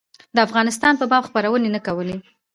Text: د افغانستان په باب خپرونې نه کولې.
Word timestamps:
د 0.35 0.37
افغانستان 0.47 0.93
په 0.97 1.05
باب 1.11 1.23
خپرونې 1.29 1.69
نه 1.75 1.79
کولې. 1.87 2.15